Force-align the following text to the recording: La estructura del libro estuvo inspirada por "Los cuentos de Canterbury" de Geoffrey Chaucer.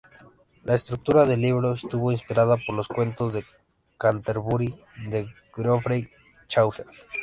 La 0.63 0.73
estructura 0.73 1.25
del 1.27 1.41
libro 1.41 1.73
estuvo 1.73 2.11
inspirada 2.11 2.57
por 2.57 2.73
"Los 2.75 2.87
cuentos 2.87 3.33
de 3.33 3.45
Canterbury" 3.99 4.73
de 5.11 5.27
Geoffrey 5.55 6.09
Chaucer. 6.47 6.87